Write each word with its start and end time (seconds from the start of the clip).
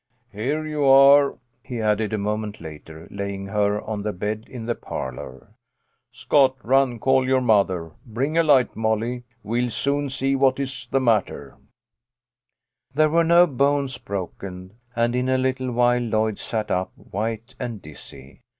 "Here 0.31 0.65
you 0.65 0.83
are," 0.83 1.37
he 1.61 1.79
added 1.79 2.11
a 2.11 2.17
moment 2.17 2.59
later, 2.59 3.07
laying 3.11 3.45
her 3.45 3.79
on 3.79 4.01
the 4.01 4.11
bed 4.11 4.45
in 4.49 4.65
the 4.65 4.73
parlour." 4.73 5.49
Scott, 6.11 6.55
run 6.63 6.97
call 6.97 7.23
your 7.27 7.39
mother. 7.39 7.91
Bring 8.03 8.35
a 8.35 8.41
light, 8.41 8.75
Molly. 8.75 9.25
We'll 9.43 9.69
soon 9.69 10.09
see 10.09 10.35
what 10.35 10.59
is 10.59 10.87
the 10.89 10.99
matter." 10.99 11.49
A 11.49 11.49
TIME 11.49 11.51
FOR 11.51 12.93
PATIENCE. 12.93 12.93
63 12.93 12.97
There 12.97 13.09
were 13.11 13.23
no 13.23 13.45
bones 13.45 13.97
broken, 13.99 14.73
and 14.95 15.15
in 15.15 15.29
a 15.29 15.37
little 15.37 15.71
while 15.71 16.01
Lloyd 16.01 16.39
sat 16.39 16.71
up, 16.71 16.91
white 16.97 17.53
and 17.59 17.79
dizzy. 17.79 18.41